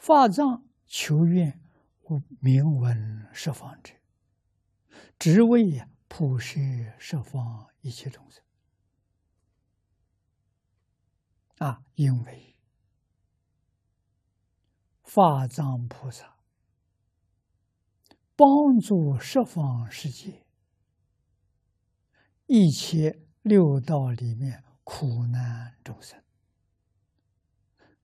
[0.00, 1.60] 法藏求愿
[2.08, 3.92] 无名闻十方者，
[5.18, 8.42] 只为普施十方一切众生。
[11.58, 12.56] 啊，因为。
[15.02, 16.34] 法藏菩萨
[18.36, 20.46] 帮助十方世界
[22.46, 26.22] 一切六道里面苦难众生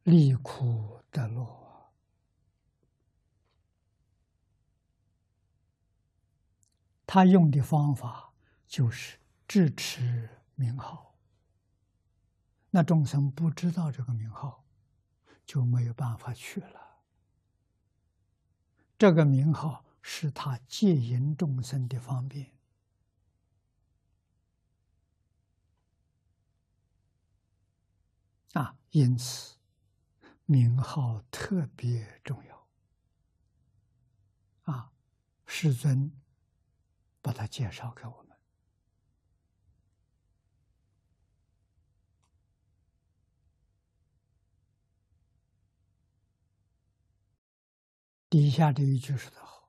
[0.03, 1.66] 离苦得乐，
[7.07, 8.33] 他用的方法
[8.67, 11.15] 就是支持名号。
[12.71, 14.65] 那众生不知道这个名号，
[15.47, 16.99] 就没有办法去了。
[18.99, 22.51] 这个名号是他戒引众生的方便
[28.55, 29.57] 啊，因此
[30.47, 32.67] 名号特别重要
[34.63, 34.91] 啊。
[35.47, 36.11] 世尊
[37.27, 38.37] 把它介绍给我们。
[48.31, 49.69] 底下这一句说得好：“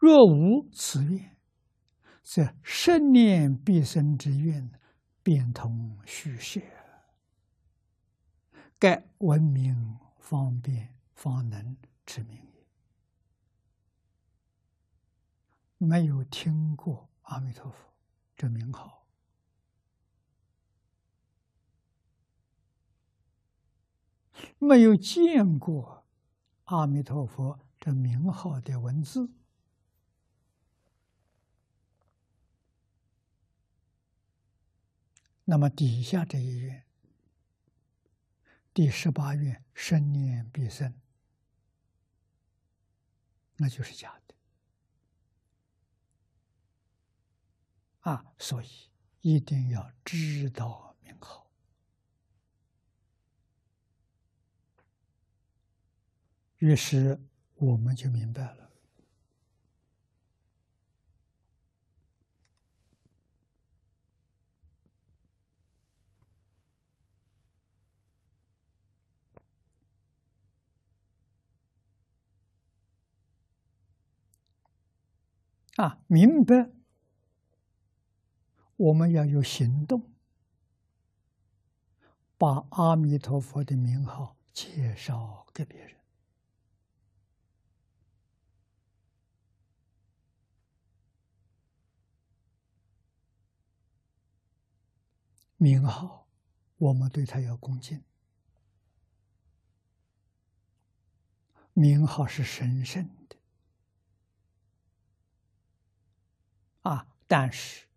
[0.00, 1.36] 若无此愿，
[2.22, 4.72] 则生念必生之愿，
[5.22, 6.62] 便同虚设。
[8.78, 12.49] 盖闻名方便方能之名
[15.82, 17.94] 没有听过阿弥陀佛
[18.36, 19.06] 这名号，
[24.58, 26.04] 没有见过
[26.64, 27.58] 阿弥陀佛。
[27.80, 29.30] 这名号的文字，
[35.46, 36.84] 那么底下这一愿，
[38.74, 40.94] 第十八愿“生念必生”，
[43.56, 44.34] 那就是假的。
[48.00, 48.24] 啊！
[48.38, 48.68] 所以
[49.20, 51.50] 一定要知道名号，
[56.58, 57.20] 于是。
[57.60, 58.70] 我们就明白了
[75.76, 76.70] 啊，明白，
[78.80, 80.10] 我们要有行动，
[82.38, 85.94] 把阿弥陀佛的名号介绍给别人。
[95.58, 96.26] 名号，
[96.78, 98.02] 我们对他要恭敬。
[101.74, 103.36] 名号是神圣的
[106.80, 107.89] 啊，但是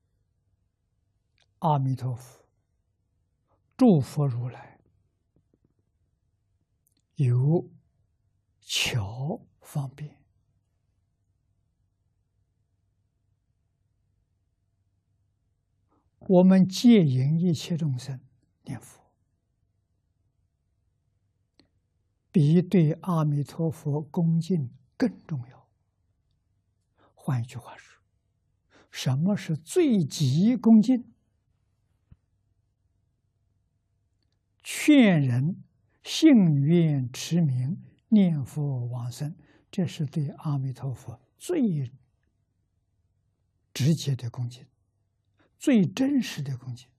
[1.63, 2.45] 阿弥陀佛、
[3.77, 4.81] 诸佛如来
[7.15, 7.69] 有
[8.59, 10.21] 巧方便。
[16.19, 18.19] 我们戒引一切众生
[18.63, 19.01] 念佛，
[22.29, 25.69] 比对阿弥陀佛恭敬更重要。
[27.13, 28.01] 换一句话说，
[28.91, 31.12] 什么是最极恭敬？
[34.85, 35.63] 劝人
[36.03, 39.33] 信愿持名念佛往生，
[39.71, 41.89] 这是对阿弥陀佛最
[43.73, 44.67] 直接的恭敬。
[45.57, 46.89] 最真实的恭敬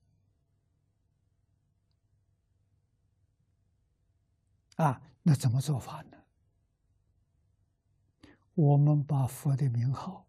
[4.76, 6.16] 啊，那怎么做法呢？
[8.54, 10.26] 我们把佛的名号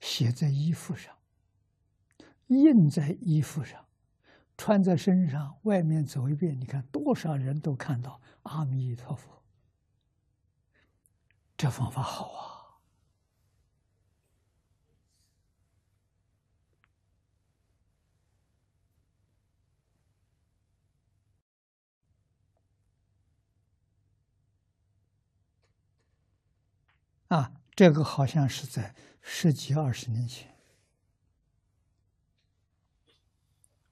[0.00, 1.16] 写在衣服上，
[2.48, 3.86] 印在衣服上，
[4.56, 9.42] 穿在身上，外面走一遍，你看多少人都看到阿弥陀佛。
[11.56, 12.30] 这方法好
[27.28, 27.38] 啊！
[27.38, 30.51] 啊，这个好像是在十几二十年前，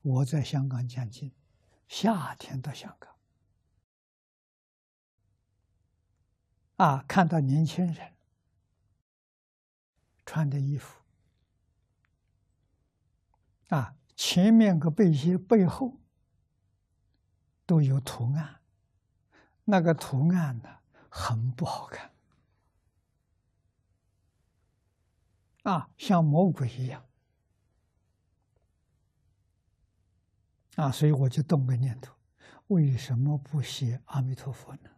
[0.02, 1.32] 我在香港讲经，
[1.86, 3.14] 夏天到香港，
[6.76, 8.14] 啊，看到年轻人
[10.24, 11.02] 穿的衣服，
[13.68, 16.00] 啊，前面个背心背后
[17.66, 18.62] 都有图案，
[19.64, 20.78] 那个图案呢，
[21.10, 22.10] 很不好看，
[25.64, 27.06] 啊，像魔鬼一样，
[30.80, 32.14] 啊，所以我就动个念头：
[32.68, 34.90] 为什么不写阿弥陀佛呢？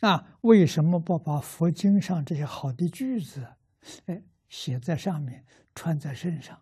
[0.00, 3.46] 啊，为什么不把佛经上这些好的句子，
[4.06, 5.46] 哎，写在上面，
[5.76, 6.60] 穿在身上？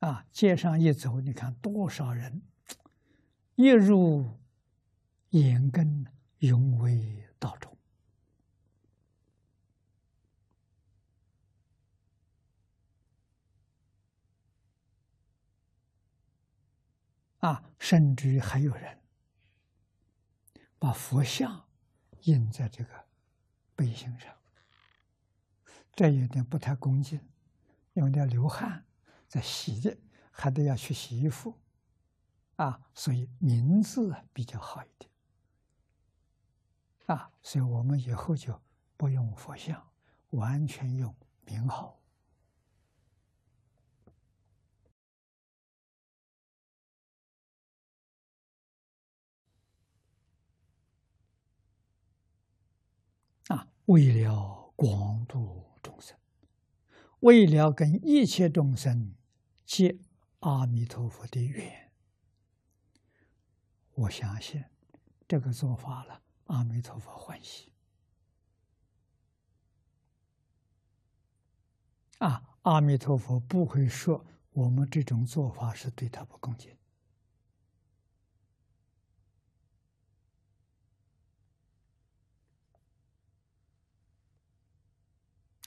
[0.00, 2.42] 啊，街上一走，你看多少人，
[3.54, 4.28] 一入
[5.30, 6.04] 眼根，
[6.38, 7.71] 永为道中。
[17.42, 18.98] 啊，甚至于还有人
[20.78, 21.68] 把佛像
[22.22, 23.06] 印在这个
[23.76, 24.34] 背心上，
[25.92, 27.20] 这有点不太恭敬，
[27.92, 28.84] 有点流汗。
[29.28, 29.96] 在洗的，
[30.30, 31.58] 还得要去洗衣服，
[32.56, 35.10] 啊，所以名字比较好一点，
[37.06, 38.60] 啊，所以我们以后就
[38.94, 39.90] 不用佛像，
[40.32, 41.16] 完全用
[41.46, 41.98] 名号，
[53.48, 56.16] 啊，为了广度众生，
[57.20, 59.14] 为了跟一切众生。
[59.64, 59.96] 结
[60.40, 61.90] 阿弥陀佛的缘，
[63.94, 64.62] 我相信
[65.26, 67.72] 这个做法了，阿弥陀佛欢喜。
[72.18, 76.76] 啊，阿弥陀佛不会说我们这种做法是对他不恭敬。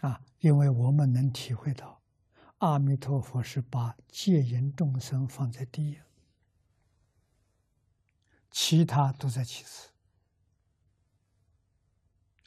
[0.02, 2.02] 啊，因为我们能体会到。
[2.60, 6.00] 阿弥陀佛是把戒淫众生放在第一，
[8.50, 9.90] 其他都在其次。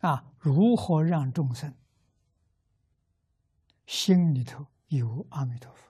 [0.00, 1.74] 啊，如何让众生
[3.86, 5.87] 心里头有阿弥陀佛？